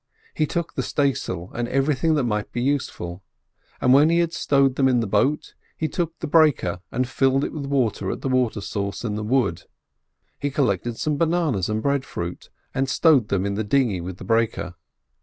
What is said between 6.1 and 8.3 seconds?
the breaker and filled it with water at the